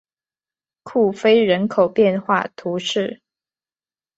[0.81, 3.21] 库菲人口变化图示